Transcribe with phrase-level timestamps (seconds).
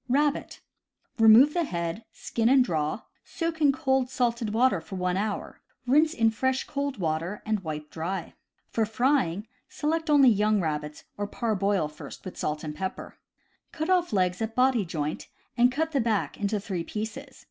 [0.09, 0.61] Rabbit.—
[1.19, 6.15] Remove the head; skin and draw; soak in cold salted water for one hour; rinse
[6.15, 8.33] in fresh cold water, and wipe dry.
[8.71, 13.19] For frying, select only young rabbits, or parboil first with salt and pepper.
[13.71, 17.39] Cut off legs at body joint, and cut the back into three pieces.